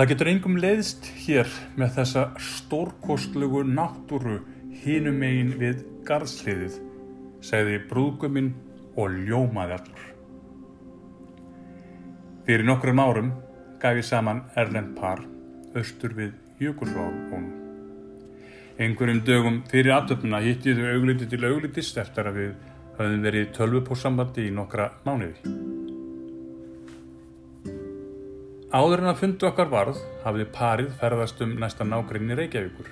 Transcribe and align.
Það 0.00 0.08
getur 0.08 0.28
engum 0.30 0.54
leiðst 0.56 1.06
hér 1.26 1.48
með 1.76 1.90
þessa 1.98 2.20
stórkostlugu 2.40 3.66
náttúru 3.68 4.38
hinum 4.80 5.18
megin 5.20 5.50
við 5.60 5.82
garðsliðið, 6.08 6.78
segði 7.44 7.74
brúðguminn 7.90 8.48
og 8.96 9.18
ljómaði 9.28 9.74
allur. 9.76 10.06
Fyrir 12.46 12.64
nokkrum 12.64 13.02
árum 13.04 13.28
gaf 13.82 14.00
ég 14.00 14.08
saman 14.08 14.40
Erlend 14.56 14.94
par 14.96 15.20
austur 15.76 16.16
við 16.16 16.32
Jökulsváðunum. 16.64 17.50
Einhverjum 18.80 19.20
dögum 19.28 19.58
fyrir 19.68 19.98
aftöfnuna 19.98 20.40
hitti 20.46 20.78
þau 20.80 20.94
augliti 20.94 21.28
til 21.28 21.44
auglitist 21.44 22.00
eftir 22.00 22.32
að 22.32 22.40
við 22.40 22.56
höfðum 22.96 23.28
verið 23.28 23.52
tölvupósambandi 23.60 24.48
í 24.48 24.56
nokkra 24.62 24.94
mánuði. 25.04 25.69
Áður 28.70 29.00
en 29.02 29.10
að 29.10 29.16
fundu 29.18 29.46
okkar 29.48 29.66
varð 29.66 29.96
hafði 30.22 30.44
parið 30.54 30.90
ferðast 31.00 31.40
um 31.42 31.56
næsta 31.58 31.82
nágrinni 31.82 32.36
Reykjavíkur. 32.38 32.86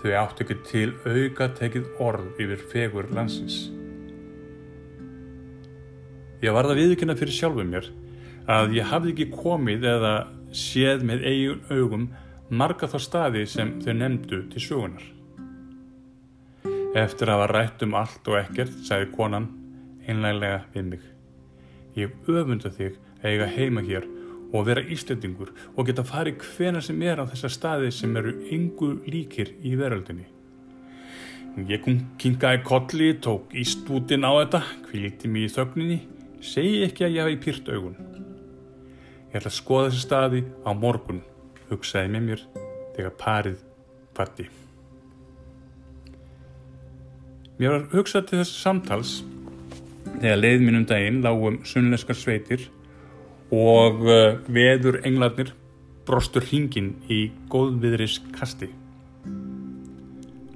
Þau 0.00 0.12
áttu 0.22 0.46
ekki 0.46 0.56
til 0.64 0.86
auka 1.04 1.50
tekið 1.58 1.90
orð 2.00 2.40
yfir 2.40 2.62
fegur 2.70 3.10
landsins. 3.12 3.58
Ég 6.40 6.56
varða 6.56 6.78
viðkynna 6.80 7.18
fyrir 7.18 7.36
sjálfuð 7.36 7.68
mér 7.74 7.92
að 8.48 8.72
ég 8.78 8.88
hafði 8.88 9.12
ekki 9.12 9.28
komið 9.36 9.86
eða 9.92 10.16
séð 10.56 11.04
með 11.04 11.28
eigun 11.28 11.62
augum 11.68 12.10
marga 12.48 12.88
þá 12.88 12.98
staði 13.04 13.46
sem 13.52 13.76
þau 13.84 13.94
nefndu 14.00 14.42
til 14.54 14.64
sögunar. 14.64 15.08
Eftir 16.96 17.28
að 17.28 17.36
hafa 17.36 17.52
rætt 17.52 17.84
um 17.84 17.98
allt 18.00 18.32
og 18.32 18.40
ekkert, 18.40 18.80
sagði 18.80 19.12
konan 19.12 19.52
einlega 20.08 20.62
við 20.72 20.94
mig. 20.94 21.02
Ég 22.00 22.16
öfunda 22.32 22.72
þig 22.72 22.96
að 23.18 23.34
eiga 23.34 23.56
heima 23.58 23.84
hér 23.84 24.14
og 24.52 24.66
vera 24.68 24.82
íslendingur 24.82 25.52
og 25.74 25.86
geta 25.88 26.04
farið 26.06 26.42
hvena 26.44 26.80
sem 26.84 27.00
er 27.04 27.20
á 27.20 27.24
þessa 27.28 27.50
staði 27.52 27.92
sem 27.92 28.16
eru 28.16 28.34
yngu 28.54 28.90
líkir 29.08 29.52
í 29.62 29.74
veröldinni. 29.78 30.26
Ég 31.68 31.82
kom 31.82 31.98
kingaði 32.20 32.62
kolli, 32.64 33.08
tók 33.18 33.54
ístútin 33.56 34.22
á 34.22 34.30
þetta, 34.38 34.60
kvílti 34.86 35.30
mér 35.32 35.48
í 35.48 35.52
þögninni, 35.52 35.98
segi 36.44 36.84
ekki 36.86 37.06
að 37.06 37.16
ég 37.16 37.26
hafi 37.26 37.40
pýrt 37.42 37.72
augun. 37.72 37.98
Ég 39.32 39.40
ætla 39.40 39.50
að 39.50 39.58
skoða 39.58 39.88
þessi 39.90 40.04
staði 40.04 40.44
á 40.62 40.70
morgun, 40.72 41.24
hugsaði 41.68 42.14
með 42.14 42.28
mér 42.28 42.46
þegar 42.94 43.18
parið 43.18 43.58
fatti. 44.16 44.48
Mér 47.58 47.74
var 47.74 47.88
hugsað 47.90 48.28
til 48.28 48.38
þessi 48.38 48.60
samtals 48.62 49.12
þegar 50.20 50.38
leið 50.38 50.62
minn 50.62 50.78
um 50.78 50.86
daginn 50.86 51.22
lágum 51.26 51.58
sunnleskar 51.66 52.16
sveitir 52.16 52.68
og 53.54 54.04
uh, 54.04 54.36
veður 54.48 55.00
englarnir 55.08 55.54
brostur 56.08 56.44
hringin 56.48 56.94
í 57.12 57.28
góðviðris 57.52 58.18
kasti. 58.36 58.70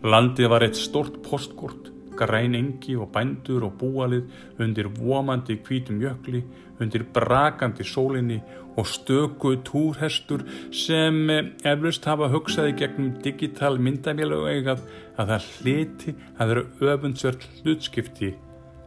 Landið 0.00 0.48
var 0.48 0.64
eitt 0.64 0.78
stort 0.78 1.18
postkort, 1.26 1.90
græn 2.16 2.54
engi 2.56 2.94
og 2.96 3.10
bændur 3.14 3.66
og 3.66 3.76
búalið 3.80 4.60
undir 4.60 4.88
vomandi 4.96 5.58
kvítum 5.60 6.00
jökli, 6.00 6.42
undir 6.80 7.04
brakandi 7.14 7.84
sólinni 7.84 8.40
og 8.76 8.86
stöku 8.86 9.56
túrhestur 9.66 10.44
sem 10.72 11.30
eflust 11.64 12.06
hafa 12.08 12.30
hugsaði 12.32 12.76
gegnum 12.80 13.14
digital 13.24 13.80
myndamjölu 13.82 14.44
eigað 14.48 14.84
að 15.20 15.34
það 15.34 15.48
hliti 15.56 16.14
að 16.38 16.52
vera 16.54 16.94
öfundsvört 16.94 17.48
hlutskipti 17.60 18.34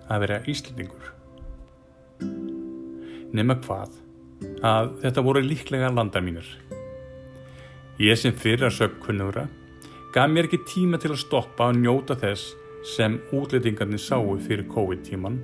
að 0.10 0.26
vera 0.26 0.42
íslendingur. 0.50 1.13
Nefna 3.34 3.56
hvað 3.66 3.96
að 4.62 4.90
þetta 5.02 5.22
voru 5.26 5.42
líklega 5.42 5.88
landar 5.90 6.22
mínir. 6.22 6.46
Ég 7.98 8.20
sem 8.20 8.36
fyrir 8.38 8.68
að 8.68 8.76
sögkunnugra 8.78 9.48
gaf 10.14 10.30
mér 10.30 10.46
ekki 10.46 10.60
tíma 10.70 11.00
til 11.02 11.16
að 11.16 11.24
stoppa 11.24 11.72
og 11.72 11.80
njóta 11.80 12.18
þess 12.22 12.54
sem 12.94 13.18
útlendingarnir 13.34 14.02
sáu 14.02 14.36
fyrir 14.44 14.68
COVID-tíman, 14.70 15.40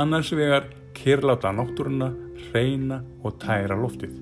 annars 0.00 0.32
vegar 0.32 0.70
kyrláta 0.96 1.52
náttúruna, 1.52 2.12
reyna 2.54 3.02
og 3.20 3.36
tæra 3.42 3.76
loftið. 3.76 4.16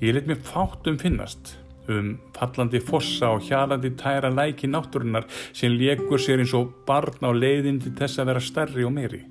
Ég 0.00 0.14
let 0.16 0.28
mér 0.30 0.40
fátt 0.40 0.88
um 0.88 0.96
finnast 0.96 1.58
um 1.88 2.14
fallandi 2.36 2.80
fossa 2.80 3.34
og 3.36 3.44
hjalandi 3.44 3.92
tæra 4.00 4.32
læki 4.32 4.68
náttúrunar 4.72 5.28
sem 5.52 5.76
legur 5.76 6.20
sér 6.20 6.40
eins 6.40 6.56
og 6.56 6.72
barn 6.88 7.20
á 7.24 7.32
leiðin 7.32 7.82
til 7.82 7.92
þess 7.92 8.20
að 8.20 8.32
vera 8.32 8.44
stærri 8.44 8.88
og 8.88 8.96
meiri. 8.96 9.26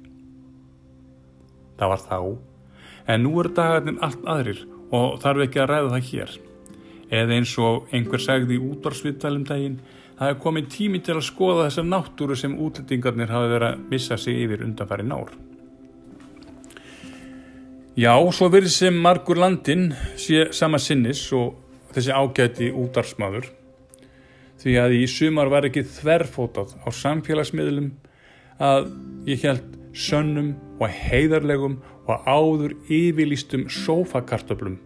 Það 1.78 1.92
var 1.94 2.04
þá, 2.04 2.20
en 3.08 3.24
nú 3.24 3.34
er 3.42 3.52
dagarnir 3.58 4.00
allt 4.06 4.24
aðrir 4.26 4.64
og 4.96 5.20
þarf 5.24 5.44
ekki 5.46 5.62
að 5.62 5.70
ræða 5.72 5.92
það 5.94 6.08
hér. 6.12 6.38
Eða 7.08 7.38
eins 7.38 7.54
og 7.64 7.94
einhver 7.96 8.24
sagði 8.24 8.58
í 8.58 8.64
útvarsviðtalum 8.68 9.46
daginn, 9.48 9.78
það 10.18 10.32
er 10.32 10.40
komið 10.44 10.72
tími 10.74 11.04
til 11.06 11.16
að 11.16 11.28
skoða 11.28 11.68
þessar 11.68 11.88
náttúru 11.92 12.38
sem 12.40 12.58
útlendingarnir 12.58 13.32
hafi 13.32 13.54
verið 13.54 13.70
að 13.70 13.86
missa 13.94 14.18
sig 14.20 14.42
yfir 14.44 14.66
undanfæri 14.66 15.06
nár. 15.08 15.32
Já, 17.98 18.14
svo 18.30 18.50
verið 18.54 18.74
sem 18.76 18.98
margur 19.02 19.40
landin 19.42 19.88
sé 20.22 20.50
sama 20.54 20.78
sinnis 20.78 21.24
og 21.34 21.56
þessi 21.96 22.14
ágæti 22.14 22.68
útarsmaður 22.70 23.48
því 24.62 24.76
að 24.82 24.96
í 24.98 25.06
sumar 25.10 25.50
var 25.50 25.66
ekki 25.66 25.86
þverfótað 25.96 26.76
á 26.82 26.90
samfélagsmiðlum 26.94 27.92
að 28.62 28.90
ég 29.30 29.44
held 29.46 29.77
sönnum 29.98 30.54
og 30.80 30.92
heiðarlegum 30.94 31.80
og 32.08 32.28
áður 32.28 32.76
yfirlýstum 32.88 33.68
sófakartöflum 33.72 34.78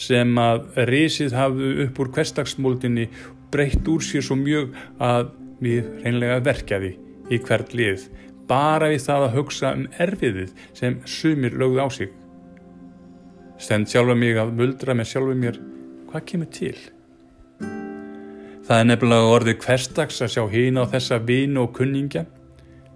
sem 0.00 0.38
að 0.38 0.66
risið 0.88 1.34
hafðu 1.36 1.70
upp 1.84 2.00
úr 2.02 2.10
hverstagsmóldinni 2.14 3.08
breytt 3.52 3.88
úr 3.90 4.02
sér 4.04 4.24
svo 4.24 4.36
mjög 4.38 4.74
að 5.02 5.32
við 5.60 5.88
reynlega 6.04 6.40
verkjaði 6.46 6.94
í 7.30 7.38
hvert 7.44 7.74
lið 7.76 8.06
bara 8.50 8.90
við 8.90 9.04
það 9.06 9.26
að 9.26 9.36
hugsa 9.38 9.74
um 9.76 9.84
erfiðið 10.02 10.54
sem 10.74 10.96
sumir 11.06 11.54
lögðu 11.58 11.84
á 11.86 11.88
sig. 11.94 12.08
Stend 13.60 13.90
sjálfa 13.92 14.16
mig 14.18 14.38
að 14.40 14.54
muldra 14.56 14.96
með 14.96 15.12
sjálfu 15.12 15.36
mér 15.38 15.60
hvað 16.10 16.26
kemur 16.32 16.50
til? 16.50 16.76
Það 18.66 18.76
er 18.78 18.88
nefnilega 18.88 19.30
orðið 19.34 19.62
hverstags 19.64 20.20
að 20.24 20.32
sjá 20.34 20.42
hína 20.50 20.86
á 20.86 20.90
þessa 20.94 21.18
vinu 21.26 21.64
og 21.66 21.74
kunningja 21.76 22.24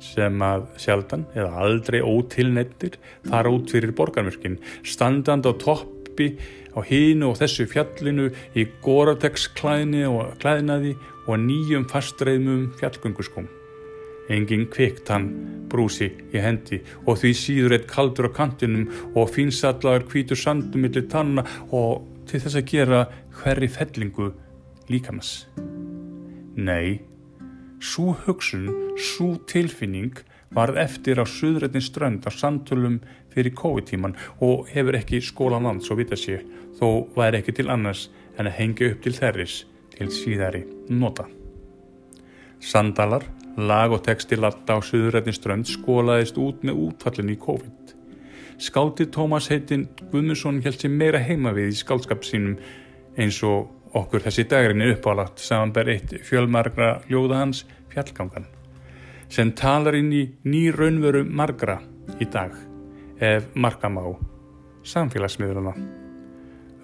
sem 0.02 0.42
að 0.44 0.66
sjaldan 0.80 1.24
eða 1.34 1.64
aldrei 1.64 2.00
ótilnettir 2.02 2.98
fara 3.28 3.52
út 3.52 3.72
fyrir 3.72 3.94
borgarmörkin 3.96 4.58
standand 4.84 5.46
á 5.46 5.52
toppi 5.58 6.34
á 6.74 6.80
hínu 6.82 7.30
og 7.30 7.38
þessu 7.40 7.66
fjallinu 7.70 8.30
í 8.58 8.66
Goratex 8.84 9.48
klæðni 9.56 10.04
og 10.10 10.34
klæðnaði 10.42 10.94
og 11.26 11.38
nýjum 11.40 11.86
fastreðmum 11.90 12.72
fjallgönguskum. 12.80 13.46
Engin 14.32 14.66
kvikt 14.72 15.10
hann 15.12 15.28
brúsi 15.68 16.08
í 16.32 16.40
hendi 16.40 16.80
og 17.04 17.18
því 17.20 17.32
síður 17.36 17.76
eitt 17.76 17.88
kaldur 17.90 18.30
á 18.32 18.36
kantinum 18.36 18.88
og 19.14 19.30
fínsallagur 19.34 20.06
hvítur 20.10 20.40
sandum 20.40 20.86
millir 20.86 21.08
tanna 21.12 21.44
og 21.70 22.06
til 22.28 22.40
þess 22.40 22.60
að 22.60 22.70
gera 22.72 23.02
hverri 23.42 23.68
fellingu 23.68 24.30
líkamans. 24.88 25.44
Nei, 26.56 27.02
svo 27.80 28.14
hugsun, 28.26 28.68
svo 28.96 29.34
tilfinning 29.50 30.22
varð 30.54 30.78
eftir 30.78 31.18
á 31.18 31.24
suðrættin 31.26 31.82
strönd 31.82 32.26
á 32.26 32.30
samtölum 32.30 33.00
fyrir 33.34 33.54
COVID-tíman 33.58 34.16
og 34.40 34.68
hefur 34.70 34.98
ekki 34.98 35.22
skólan 35.24 35.66
land 35.66 35.82
svo 35.82 35.98
vita 35.98 36.16
sé, 36.18 36.40
þó 36.78 37.10
væri 37.16 37.40
ekki 37.40 37.56
til 37.58 37.70
annars 37.74 38.08
en 38.38 38.48
að 38.48 38.58
hengja 38.58 38.92
upp 38.92 39.02
til 39.02 39.14
þerris 39.16 39.56
til 39.94 40.10
síðari 40.14 40.64
nota. 40.90 41.26
Sandalar, 42.64 43.26
lag 43.56 43.92
og 43.92 44.04
texti 44.06 44.38
latta 44.38 44.78
á 44.78 44.80
suðrættin 44.82 45.36
strönd 45.36 45.68
skólaðist 45.68 46.38
út 46.40 46.62
með 46.64 46.80
útfallin 46.88 47.34
í 47.34 47.38
COVID. 47.38 47.94
Skáldi 48.62 49.08
Tómas 49.10 49.50
heitin 49.50 49.88
Guðmundsson 50.12 50.62
held 50.62 50.78
sér 50.78 50.92
meira 50.94 51.18
heima 51.18 51.52
við 51.56 51.72
í 51.72 51.78
skálskap 51.78 52.22
sínum 52.26 52.54
eins 53.18 53.40
og 53.46 53.70
okkur 53.94 54.24
þessi 54.26 54.46
dagrinni 54.50 54.90
uppálagt 54.94 55.42
samanber 55.42 55.90
eitt 55.94 56.16
fjölmargra 56.26 56.98
ljóða 57.10 57.40
hans 57.44 57.64
fjallgangan 57.92 58.46
sem 59.34 59.50
talar 59.56 59.96
inn 59.98 60.12
í 60.14 60.24
ný 60.46 60.68
raunveru 60.74 61.24
margra 61.26 61.80
í 62.20 62.28
dag 62.30 62.54
ef 63.22 63.46
markam 63.54 63.98
á 63.98 64.06
samfélagsmiðluna. 64.84 65.72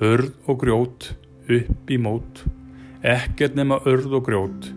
Örð 0.01 0.31
og 0.49 0.63
grjót 0.63 1.11
upp 1.51 1.91
í 1.93 1.99
mót, 2.01 2.45
ekkert 3.05 3.59
nema 3.59 3.81
örð 3.89 4.17
og 4.17 4.25
grjót, 4.29 4.71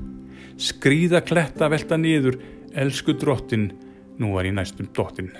skrýða 0.59 1.23
kletta 1.23 1.69
velta 1.71 1.97
niður, 1.99 2.39
elsku 2.75 3.15
drottin, 3.19 3.69
nú 4.19 4.35
er 4.39 4.49
í 4.49 4.53
næstum 4.55 4.89
dottin. 4.95 5.31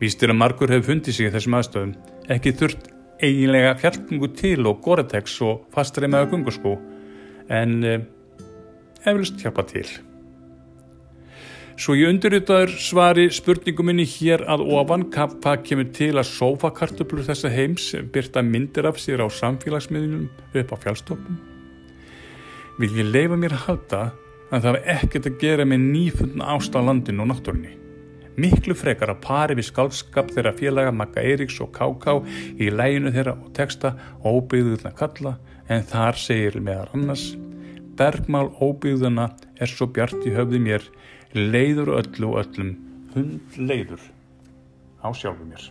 Vístir 0.00 0.32
að 0.32 0.40
margur 0.40 0.72
hefur 0.72 0.90
fundið 0.90 1.16
sig 1.16 1.30
í 1.30 1.32
þessum 1.32 1.56
aðstöðum, 1.60 1.94
ekki 2.32 2.56
þurft 2.58 2.90
eiginlega 3.22 3.76
fjallgungu 3.80 4.28
til 4.36 4.66
og 4.68 4.82
goretex 4.84 5.38
og 5.44 5.64
fastreimaða 5.74 6.30
gunguskó, 6.32 6.76
en 7.48 7.78
eh, 7.84 8.04
eflust 9.06 9.40
hjálpa 9.40 9.64
til. 9.70 9.88
Svo 11.76 11.92
ég 11.92 12.08
undirritaður 12.08 12.70
svari 12.80 13.26
spurningum 13.36 13.90
minni 13.90 14.06
hér 14.08 14.46
að 14.48 14.62
ofan 14.78 15.02
hvað 15.12 15.64
kemur 15.66 15.90
til 15.92 16.14
að 16.16 16.30
sofakartublur 16.30 17.26
þessa 17.26 17.50
heims 17.52 17.90
byrta 18.14 18.40
myndir 18.40 18.88
af 18.88 18.96
sér 19.02 19.20
á 19.20 19.28
samfélagsmiðlunum 19.28 20.30
upp 20.56 20.72
á 20.72 20.76
fjálstofnum. 20.86 21.36
Vil 22.80 22.96
ég 22.96 23.12
leifa 23.12 23.36
mér 23.36 23.58
að 23.58 23.66
halda 23.66 24.00
að 24.48 24.62
það 24.62 24.78
hef 24.78 25.02
ekkert 25.02 25.28
að 25.28 25.36
gera 25.42 25.68
með 25.68 25.84
nýfundna 25.90 26.48
ást 26.56 26.72
á 26.72 26.80
landinu 26.80 27.26
og 27.26 27.30
náttúrunni. 27.34 27.85
Miklu 28.36 28.74
frekar 28.76 29.14
að 29.14 29.22
pari 29.24 29.56
við 29.56 29.70
skálskap 29.70 30.28
þeirra 30.34 30.52
félaga 30.58 30.92
Magga 30.92 31.22
Eiríks 31.24 31.56
og 31.64 31.70
Káká 31.76 32.18
í 32.60 32.68
læginu 32.68 33.12
þeirra 33.14 33.32
og 33.38 33.52
texta 33.56 33.94
óbyggðuðna 34.20 34.92
kalla 34.98 35.36
en 35.72 35.86
þar 35.88 36.20
segir 36.20 36.58
meðar 36.60 36.92
annars 36.96 37.30
Bergmál 37.96 38.50
óbyggðuna 38.60 39.30
er 39.56 39.72
svo 39.72 39.88
bjart 39.88 40.20
í 40.28 40.34
höfði 40.36 40.60
mér 40.66 40.84
leiður 41.32 41.94
öllu 41.96 42.34
og 42.34 42.42
öllum 42.44 42.76
hund 43.14 43.56
leiður 43.56 44.04
á 45.00 45.08
sjálfu 45.16 45.48
mér 45.48 45.70